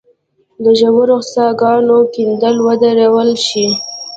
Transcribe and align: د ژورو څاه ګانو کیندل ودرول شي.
د 0.63 0.65
ژورو 0.79 1.17
څاه 1.31 1.53
ګانو 1.61 1.97
کیندل 2.13 2.55
ودرول 2.67 3.31
شي. 3.47 3.67